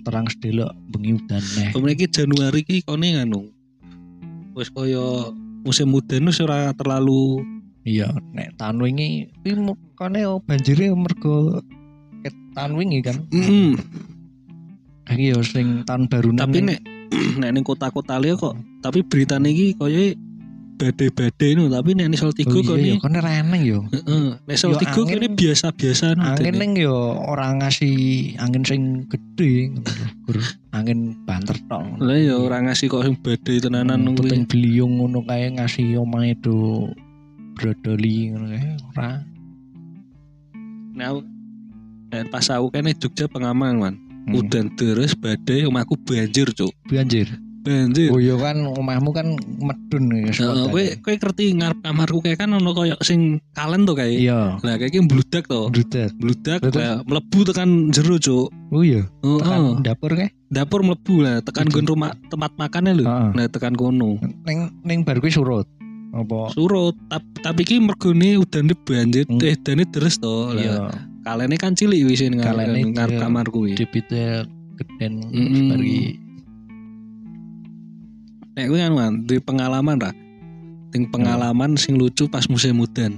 terang 0.00 0.28
sedelok 0.28 0.70
bengi 0.86 1.18
udan 1.18 1.42
neh. 1.58 1.68
Kemudian 1.74 1.96
iki 1.96 2.06
Januari 2.06 2.62
iki 2.62 2.76
kone 2.80 3.18
nganu. 3.18 3.50
Wis 4.60 4.68
kaya 4.68 5.32
musim 5.64 5.88
udan 5.96 6.28
wis 6.28 6.36
ora 6.44 6.76
terlalu 6.76 7.40
Iya, 7.80 8.12
nek 8.36 8.60
tahun 8.60 8.76
wingi 8.84 9.32
kuwi 9.40 9.56
mu- 9.56 9.80
kene 9.96 10.20
yo 10.20 10.44
banjire 10.44 10.92
mergo 10.92 11.64
tahun 12.52 12.76
wingi 12.76 13.00
kan. 13.00 13.24
Mm 13.32 13.72
Iki 15.08 15.32
yo 15.32 15.40
sing 15.40 15.88
tahun 15.88 16.12
baru 16.12 16.36
Tapi 16.36 16.60
nek 16.60 16.80
nek 17.40 17.50
ning 17.56 17.64
kota-kota 17.64 18.20
liya 18.20 18.36
kok 18.36 18.54
tapi 18.84 19.00
beritane 19.00 19.48
iki 19.50 19.80
kaya 19.80 20.12
badai-badai 20.80 21.60
no 21.60 21.68
tapi 21.68 21.92
nek 21.92 22.08
ning 22.08 22.16
Saltigo 22.16 22.56
oh, 22.56 22.64
kone 22.64 22.80
iya, 22.80 22.96
yo 22.96 23.04
kene 23.04 23.20
reneng 23.20 23.62
yo. 23.68 23.78
heeh 23.92 24.32
nek 24.48 24.56
Saltigo 24.56 25.04
angin- 25.04 25.20
kene 25.20 25.26
biasa-biasa 25.36 26.16
no 26.16 26.24
Angin 26.24 26.56
ning 26.56 26.72
yo 26.80 26.96
ora 27.20 27.52
ngasih 27.52 27.94
angin 28.40 28.64
sing 28.64 29.04
gede. 29.12 29.76
Angin 30.72 31.20
banter 31.28 31.60
tok. 31.68 32.00
Lah 32.00 32.16
ya 32.16 32.40
ora 32.40 32.64
ngasih 32.64 32.88
kok 32.88 33.04
sing 33.04 33.20
badai 33.20 33.60
tenanan 33.60 34.00
Hmm, 34.00 34.16
kuwi. 34.16 34.32
Puting 34.32 34.44
beliung 34.48 34.92
ngono 34.96 35.20
kae 35.28 35.52
ngasih 35.52 36.00
omahe 36.00 36.32
do 36.40 36.88
brodoli 37.54 38.32
ngono 38.32 38.46
kae 38.48 38.64
ora. 38.96 39.10
Nek 40.96 41.10
nek 42.08 42.24
pas 42.32 42.46
aku 42.48 42.72
kene 42.72 42.96
Jogja 42.96 43.28
pengaman 43.28 43.76
man. 43.76 43.94
Hmm. 44.24 44.36
Udan 44.40 44.72
terus 44.74 45.12
badai 45.12 45.68
omahku 45.68 46.00
banjir 46.00 46.48
cuk. 46.52 46.72
Banjir. 46.88 47.28
Banjir. 47.60 48.08
Oh 48.08 48.16
iya 48.16 48.34
kan 48.34 48.56
omahmu 48.64 49.10
kan 49.12 49.26
medun 49.58 50.04
ya 50.10 50.32
Heeh, 50.32 50.64
kowe 50.66 50.84
kowe 50.98 51.14
ngerti 51.14 51.52
ngarep 51.52 51.78
kamarku 51.80 52.18
kayak 52.20 52.40
kan 52.40 52.50
ono 52.50 52.72
koyo 52.72 52.96
sing 53.00 53.36
kalen 53.52 53.84
to 53.84 53.92
kayak. 53.92 54.16
Iya. 54.16 54.56
Lah 54.58 54.74
kayak 54.74 54.90
iki 54.90 55.00
mbludak 55.00 55.44
to. 55.44 55.68
Bludak 56.16 56.58
Terus? 56.62 56.74
lah 56.74 57.04
mlebu 57.04 57.38
tekan 57.44 57.92
jero 57.92 58.16
cuk. 58.16 58.48
Oh 58.70 58.80
iya. 58.80 59.04
Heeh. 59.20 59.38
Tekan 59.38 59.60
dapur 59.80 60.10
kae. 60.14 60.28
Dapur 60.48 60.80
mlebu 60.80 61.14
lah 61.20 61.36
tekan 61.40 61.68
gon 61.68 61.84
rumah 61.84 62.10
tempat 62.26 62.56
makannya 62.56 62.92
lho. 62.96 63.04
Nah 63.06 63.46
tekan 63.46 63.72
kono. 63.72 64.16
Ning 64.42 64.72
ning 64.80 65.04
bar 65.04 65.18
kuwi 65.18 65.28
surut. 65.28 65.68
Apa? 66.10 66.50
Surut 66.50 66.96
tap- 67.06 67.22
tapi 67.38 67.62
iki 67.62 67.78
mergone 67.78 68.34
udane 68.34 68.74
banjir 68.74 69.28
Hmm. 69.28 69.38
eh 69.40 69.54
dane 69.54 69.84
deres 69.84 70.16
to. 70.16 70.56
Iya. 70.56 70.90
kalene 71.20 71.54
kan 71.54 71.76
cilik 71.76 72.00
wis 72.02 72.24
ngarep 72.24 72.88
dia- 72.96 73.20
kamarku 73.20 73.62
kuwi. 73.62 73.76
Debite 73.76 74.48
geden 74.74 75.20
bar 75.68 75.78
iki. 75.78 76.16
Nek 78.58 78.66
kuwi 78.66 78.78
kan 78.82 78.92
man, 78.94 79.12
duwe 79.26 79.38
pengalaman 79.38 79.96
ra. 80.02 80.10
Ting 80.90 81.06
pengalaman 81.06 81.78
sing 81.78 81.94
lucu 81.94 82.26
pas 82.26 82.50
musim 82.50 82.82
udan. 82.82 83.14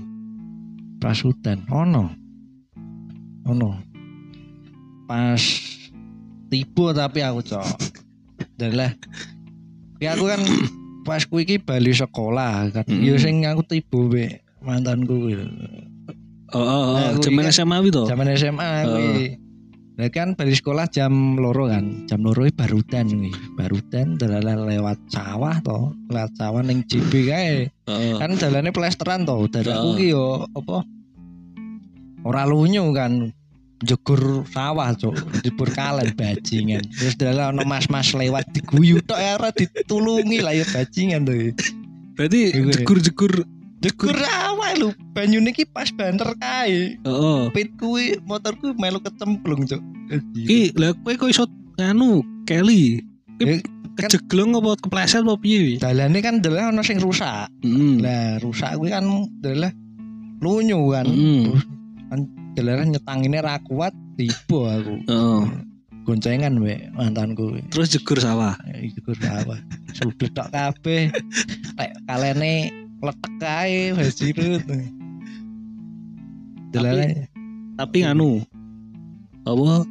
Prasudan. 1.01 1.64
Ono. 1.73 2.12
Ono. 3.49 3.81
Pas 5.09 5.40
tiba 6.53 6.92
tapi 6.92 7.25
aku 7.25 7.40
cok. 7.40 7.64
Dalah. 8.61 8.92
Ya 10.05 10.12
aku 10.12 10.29
kan 10.29 10.40
pas 11.09 11.25
kuwi 11.25 11.49
iki 11.49 11.57
bali 11.59 11.97
sekolah 11.97 12.68
kan. 12.71 12.85
Mm. 12.87 13.03
Ya 13.03 13.14
sing 13.16 13.49
aku 13.49 13.64
tiba 13.64 13.99
be 14.12 14.25
mantanku 14.61 15.16
kuwi. 15.16 15.35
Oh, 16.53 16.61
oh, 16.61 16.83
oh. 16.92 16.97
Nah, 17.01 17.16
kan- 17.16 17.49
SMA 17.49 17.81
wi 17.81 17.88
to. 17.88 18.05
Zaman 18.05 18.29
SMA. 18.37 18.68
Lah 20.02 20.10
kan 20.10 20.34
bali 20.34 20.50
sekolah 20.50 20.90
jam 20.90 21.38
loro 21.38 21.70
kan. 21.70 22.10
Jam 22.10 22.26
loro 22.26 22.42
iki 22.42 22.58
barudan 22.58 23.06
kuwi. 23.06 23.30
Barudan 23.54 24.18
dalan 24.18 24.66
lewat 24.66 24.98
sawah 25.06 25.62
to. 25.62 25.94
Lewat 26.10 26.34
sawah 26.34 26.58
ning 26.66 26.82
JB 26.90 27.30
kae. 27.30 27.70
Kan 28.18 28.34
jalannya 28.34 28.74
plesteran 28.74 29.22
toh 29.22 29.46
Heeh. 29.46 29.62
dadaku 29.62 29.88
ki 29.94 30.06
yo 30.10 30.42
apa 30.58 30.82
ora 32.22 32.42
lunyu 32.46 32.90
kan 32.94 33.30
jegur 33.82 34.46
sawah 34.46 34.94
cuk 34.94 35.14
jebur 35.42 35.66
kalen 35.74 36.14
bajingan 36.14 36.86
terus 36.94 37.18
dalan 37.18 37.58
ono 37.58 37.66
mas-mas 37.66 38.14
lewat 38.14 38.46
diguyu 38.54 39.02
tok 39.02 39.18
ya 39.18 39.34
ora 39.34 39.50
ditulungi 39.50 40.38
lah 40.38 40.54
ya 40.54 40.62
bajingan 40.70 41.26
tuh 41.26 41.50
Berarti 42.14 42.40
Iku 42.54 42.68
ya. 42.70 42.74
jegur-jegur 42.78 43.32
jegur 43.82 44.14
sawah 44.72 44.88
lho 44.88 44.88
banyune 45.12 45.52
ki 45.52 45.68
pas 45.68 45.88
banter 45.92 46.32
kae 46.40 46.96
Heeh. 46.96 47.40
pit 47.52 47.68
kuwi 47.76 48.16
motorku 48.24 48.72
melu 48.80 48.98
kecemplung 49.04 49.68
cuk 49.68 49.82
Ki 50.48 50.72
lah 50.76 50.92
kowe 51.00 51.12
kok 51.16 51.28
iso 51.32 51.44
nganu 51.80 52.20
Kelly. 52.44 53.00
Eh, 53.40 53.64
kejeglong 53.96 54.56
apa 54.61 54.76
kepleset 54.80 55.24
apa 55.24 55.37
piye 55.40 55.76
dalane 55.80 56.20
kan 56.20 56.40
dalan 56.40 56.76
ono 56.76 56.82
sing 56.85 56.96
rusak 57.00 57.48
Heeh. 57.61 58.00
lah 58.00 58.40
rusak 58.40 58.80
kuwi 58.80 58.92
kan 58.92 59.04
dalan 59.44 59.72
lunyu 60.40 60.88
kan 60.92 61.04
Heeh. 61.08 61.52
dalan 62.56 62.92
nyetangine 62.96 63.44
ra 63.44 63.61
kuat 63.68 63.92
tiba 64.16 64.80
aku 64.80 64.96
Heeh. 65.08 65.42
goncengan 66.02 66.58
we 66.58 66.74
mantanku 66.98 67.54
we. 67.54 67.61
Terus 67.70 67.94
jegur 67.94 68.18
sawah. 68.18 68.58
iku 68.82 69.14
apa 69.22 69.54
sudut 69.94 70.35
tok 70.35 70.50
kabeh 70.50 71.14
lek 71.78 71.90
kalene 72.11 72.74
letek 73.02 73.32
kae 73.42 73.80
bajirut 73.98 74.62
delane 76.72 77.28
Tapi 77.72 78.04
nganu 78.06 78.44
apa 79.42 79.82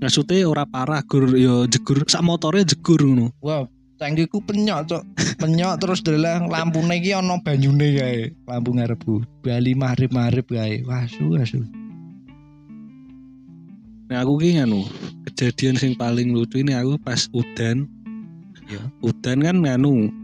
maksudnya 0.00 0.48
ora 0.48 0.64
parah 0.64 1.04
gur 1.04 1.28
yo 1.36 1.68
jegur 1.68 2.00
sak 2.08 2.24
motore 2.24 2.64
jegur 2.64 2.96
ngono. 3.02 3.28
wah 3.44 3.68
cangkiku 4.00 4.40
penyok 4.40 4.88
cok 4.88 5.02
penyok 5.36 5.74
terus 5.80 6.00
dalang 6.00 6.48
lampune 6.48 6.96
iki 6.96 7.12
ana 7.12 7.36
banyune 7.44 7.92
kae 7.92 8.32
lampu 8.48 8.70
ngarepku 8.72 9.14
bali 9.44 9.76
marip-marip 9.76 10.48
kae 10.48 10.80
wasu 10.88 11.36
wasu 11.36 11.60
Nah 14.06 14.22
aku 14.22 14.38
ki 14.38 14.62
nganu 14.62 14.86
kejadian 15.26 15.74
sing 15.74 15.92
paling 15.98 16.30
lucu 16.30 16.62
ini 16.62 16.78
aku 16.78 16.94
pas 17.02 17.26
udan. 17.34 17.90
Iya. 18.70 18.86
Udan 19.02 19.42
kan 19.42 19.56
nganu 19.66 20.14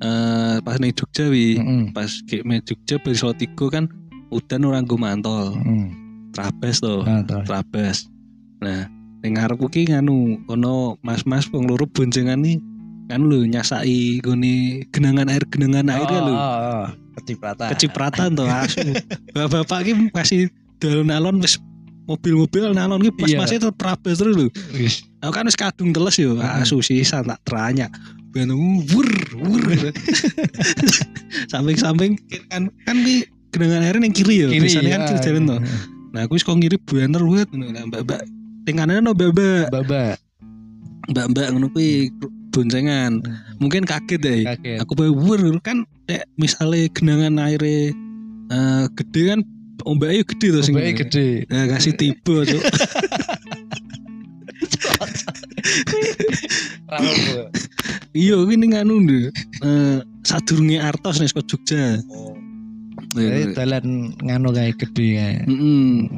eh 0.00 0.56
pas 0.60 0.76
ning 0.78 0.90
Jogja 0.90 1.26
wi. 1.26 1.54
heeh 1.54 1.82
Pas 1.90 2.10
ke 2.24 2.42
me 2.42 2.58
Jogja 2.60 2.98
tiga 3.32 3.66
kan 3.70 3.84
udan 4.30 4.64
orang 4.64 4.82
nggo 4.82 4.96
mantol. 4.96 5.54
heeh 5.54 5.86
Trabes 6.30 6.78
to. 6.78 7.02
nah 7.02 7.22
Trabes. 7.44 8.10
Nah, 8.58 8.90
ning 9.20 9.34
ngarepku 9.34 9.68
ki 9.68 9.86
nganu 9.86 10.42
ono 10.46 10.98
mas-mas 11.00 11.46
loro 11.48 11.86
boncengan 11.86 12.40
nih 12.40 12.58
kan 13.04 13.20
lho 13.20 13.44
nyasai 13.44 14.18
gone 14.18 14.82
genangan 14.88 15.28
air 15.28 15.44
genangan 15.46 15.86
air 15.86 16.08
ya 16.08 16.20
lho. 16.20 16.32
oh, 16.32 16.56
oh. 16.80 16.86
Kecipratan. 17.14 17.68
kecipratan 17.70 18.28
tuh 18.34 18.48
asu 18.48 18.82
bapak-bapak 19.36 19.80
ki 19.84 19.92
masih 20.10 20.50
dalam 20.82 21.06
alon 21.08 21.38
wis 21.38 21.60
mobil-mobil 22.04 22.74
nalon 22.74 22.98
ki 23.00 23.14
pas 23.14 23.30
Iya. 23.46 23.62
tetep 23.62 23.78
rabas 23.78 24.18
terus 24.18 24.34
Wis. 24.74 25.06
aku 25.20 25.30
kan 25.30 25.46
wis 25.46 25.54
kadung 25.54 25.94
teles 25.94 26.18
yo 26.18 26.34
Hmm. 26.34 26.60
asu 26.60 26.82
sisa 26.82 27.22
tak 27.22 27.38
teranya 27.46 27.86
ben 28.34 28.50
wur 28.50 29.08
wur. 29.38 29.62
Samping-samping. 31.54 32.18
Kan 32.50 32.68
kan 32.82 32.96
ki 33.00 33.24
genangan 33.54 33.86
air 33.86 33.94
yang 34.02 34.10
kiri 34.10 34.42
ya 34.42 34.46
biasanya 34.50 34.90
kan 34.98 35.02
kiri 35.14 35.20
jalan 35.22 35.42
tuh 35.46 35.60
nah 36.10 36.26
aku 36.26 36.34
kok 36.38 36.58
ngiri 36.58 36.74
banter 36.82 37.22
buat 37.22 37.48
nah 37.54 37.86
mbak-mbak. 37.86 38.22
Tingkatnya 38.66 38.98
no 38.98 39.14
mbak-mbak. 39.14 39.70
Baba. 39.70 40.18
mbak-mbak 41.10 41.46
ngono 41.54 41.70
kuwi 41.70 42.10
boncengan. 42.50 43.22
Mungkin 43.62 43.86
kaget 43.86 44.18
deh 44.18 44.40
Kaget. 44.42 44.78
aku 44.82 44.98
bawur 44.98 45.38
kan 45.62 45.86
nek 46.10 46.26
misalnya 46.34 46.90
genangan 46.90 47.38
airnya 47.38 47.94
eh, 48.50 48.84
gede 48.98 49.22
kan 49.34 49.40
ombaknya 49.86 50.22
gede 50.26 50.46
tuh 50.54 50.62
sing 50.62 50.74
Ombaknya 50.74 50.94
gede. 51.06 51.28
nah, 51.50 51.66
kasih 51.70 51.92
tiba 51.94 52.46
cuk 52.46 52.62
iya 58.14 58.38
ini 58.46 58.66
nganu 58.72 58.94
deh 59.04 59.28
eh 59.66 59.98
sadurunge 60.24 60.78
artos 60.80 61.20
nih 61.20 61.28
kok 61.34 61.46
Jogja 61.50 62.00
Jadi 63.14 63.54
dalan 63.54 64.10
nganu 64.26 64.50
kayak 64.50 64.74
gede 64.82 65.06
ya. 65.14 65.46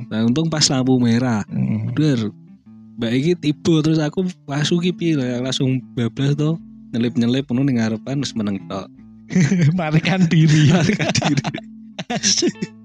Nah, 0.09 0.25
untung 0.25 0.49
pas 0.49 0.65
lampu 0.73 0.97
merah. 0.97 1.45
Bener 1.93 2.33
Mbak 2.97 3.13
iki 3.13 3.33
tiba 3.37 3.85
terus 3.85 4.01
aku 4.01 4.25
masuk 4.49 4.81
ki 4.81 4.93
piye 4.97 5.13
lah, 5.21 5.45
langsung 5.45 5.85
bablas 5.93 6.33
tuh 6.41 6.57
nyelip-nyelip 6.97 7.45
penuh 7.45 7.61
ning 7.69 7.77
ngarepan 7.77 8.25
terus 8.25 8.33
meneng 8.33 8.57
tok. 8.73 8.89
Marikan 9.77 10.25
diri. 10.33 10.73
Harga 10.73 11.13
diri. 11.13 11.45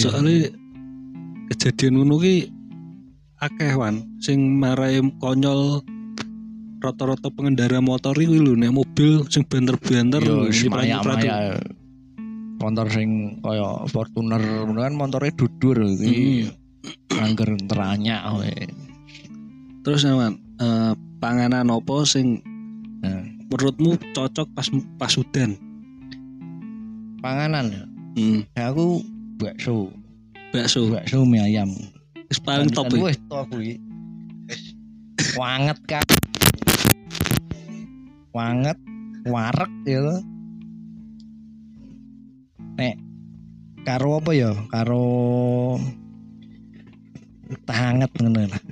Soalnya 0.00 0.52
kejadian 1.58 1.98
ngono 1.98 2.22
ki 2.22 2.54
akeh 3.42 3.74
wan 3.74 4.06
sing 4.22 4.38
marai 4.62 5.02
konyol 5.18 5.82
rata-rata 6.78 7.34
pengendara 7.34 7.82
motor 7.82 8.14
iki 8.14 8.38
lho 8.38 8.54
nek 8.54 8.70
mobil 8.70 9.26
sing 9.26 9.42
banter-banter 9.42 10.22
maya-maya. 10.70 11.58
Motor 12.62 12.86
sing 12.94 13.42
kaya 13.42 13.82
Fortuner 13.90 14.38
ngono 14.38 14.86
kan 14.86 14.94
motornya 14.94 15.34
dudur 15.34 15.82
iki. 15.98 16.46
Mm. 16.46 17.18
Angger 17.18 17.50
teranyak 17.66 18.22
we. 18.38 18.54
Terus 19.82 20.06
Wan, 20.06 20.38
eh, 20.62 20.94
panganan 21.18 21.74
apa 21.74 22.06
sing 22.06 22.38
Nah, 22.98 23.22
menurutmu 23.50 23.94
cocok 24.10 24.46
pas 24.58 24.66
pas 24.98 25.12
udan? 25.14 25.54
panganan 27.18 27.66
ya. 27.70 27.82
Hmm, 28.18 28.40
Ya, 28.54 28.70
aku 28.74 29.02
bakso, 29.38 29.90
bakso. 30.52 30.88
bakso 30.92 31.24
mie 31.24 31.42
ayam. 31.42 31.70
Wis 32.28 32.40
paling 32.40 32.68
top. 32.72 32.92
Wis 32.92 33.16
top 33.28 33.48
kuwi. 33.52 33.80
Wanget 35.36 35.78
kan. 35.88 36.04
Wanget, 38.32 38.78
warek 39.26 39.72
ya 39.88 39.98
to. 40.04 40.16
Nek 42.78 42.94
karo 43.82 44.20
apa 44.20 44.30
ya? 44.36 44.50
Karo 44.70 45.04
tanget 47.64 48.10
ngono 48.20 48.40
lah. 48.46 48.62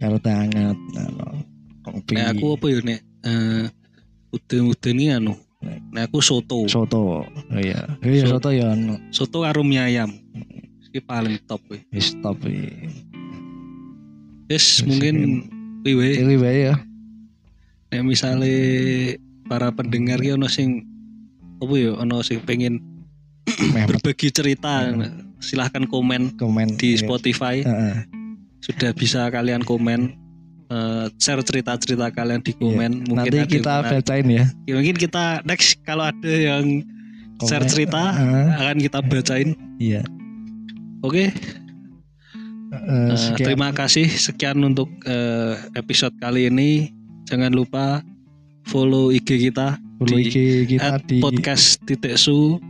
Karo 0.00 0.16
ngono. 0.22 1.26
Kopi. 1.80 2.12
Nek 2.14 2.26
aku 2.36 2.46
apa 2.56 2.66
ya 2.70 2.78
nek 2.86 3.00
eh 3.26 3.64
udan-udan 4.30 4.96
iki 4.96 5.10
anu. 5.10 5.34
Nek 5.92 6.08
aku 6.08 6.22
soto. 6.22 6.64
soto. 6.70 7.26
Oh 7.26 7.60
iya. 7.60 7.84
Iya 8.00 8.24
So- 8.30 8.38
soto 8.38 8.48
ya 8.54 8.72
anu. 8.72 8.96
Soto 9.10 9.42
karo 9.44 9.60
mie 9.66 9.82
ayam. 9.82 10.08
Iki 10.90 11.00
paling 11.00 11.38
top 11.44 11.62
kuwi. 11.64 11.86
Wis 11.88 12.18
top. 12.18 12.42
Wis 12.42 12.74
Wis, 14.50 14.66
mungkin 14.82 15.46
piwe 15.80 16.18
Iki 16.18 16.36
wae 16.36 16.60
ya. 16.66 16.76
nek 17.90 18.02
misale 18.02 18.54
para 19.44 19.70
pendengar 19.70 20.18
ki 20.18 20.30
ono 20.32 20.46
sing 20.46 20.86
apa 21.58 21.74
ya 21.74 21.90
ono 21.96 22.22
sing 22.22 22.38
pengen 22.40 22.78
berbagi 23.88 24.30
cerita 24.30 24.86
silahkan 25.38 25.82
komen 25.84 26.38
komen 26.38 26.74
di 26.74 26.94
Iya. 26.94 27.02
Spotify 27.02 27.58
Heeh. 27.60 28.06
sudah 28.60 28.90
bisa 28.92 29.26
kalian 29.26 29.62
komen 29.62 30.14
eh, 30.68 31.06
share 31.16 31.42
cerita-cerita 31.42 32.10
kalian 32.10 32.38
di 32.40 32.54
komen 32.54 33.10
mungkin 33.10 33.26
Nanti 33.36 33.58
kita 33.58 33.82
bacain 33.82 34.26
ya. 34.28 34.46
Ya, 34.64 34.74
mungkin 34.76 34.94
kita 34.94 35.42
next 35.42 35.82
kalau 35.82 36.06
ada 36.06 36.30
yang 36.30 36.86
share 37.40 37.62
Komen. 37.62 37.72
cerita 37.72 38.02
Heeh. 38.12 38.46
akan 38.56 38.76
kita 38.78 38.98
bacain 39.00 39.50
Iya. 39.78 40.06
Oke 41.00 41.32
Eh, 42.70 42.78
eh, 42.78 43.18
sekian. 43.18 43.46
terima 43.50 43.74
kasih 43.74 44.06
sekian 44.06 44.62
untuk 44.62 44.86
eh, 45.02 45.58
episode 45.74 46.14
kali 46.22 46.46
ini 46.46 46.94
jangan 47.26 47.50
lupa 47.50 47.98
follow 48.70 49.10
IG 49.10 49.50
kita 49.50 49.74
Follow 49.98 50.22
di 50.22 50.30
IG 50.30 50.36
kita 50.70 51.02
di 51.02 51.18
podcast 51.18 51.82
titik 51.82 52.14
su 52.14 52.62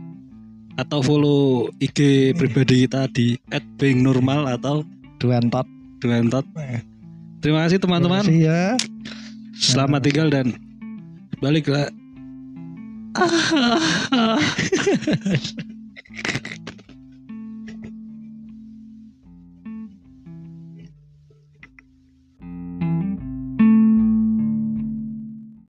atau 0.81 1.05
follow 1.05 1.69
IG 1.77 2.33
pribadi 2.33 2.89
kita 2.89 3.05
di 3.13 3.37
at 3.53 3.61
being 3.77 4.01
normal 4.01 4.49
atau 4.49 4.81
Duantot. 5.21 5.69
Duantot. 6.01 6.41
Terima 7.45 7.69
kasih 7.69 7.77
teman-teman. 7.77 8.25
Terima 8.25 8.25
kasih 8.25 8.49
ya. 8.49 8.73
Selamat 9.53 10.01
tinggal 10.01 10.33
dan 10.33 10.57
balik 11.37 11.69
lah. 11.69 11.93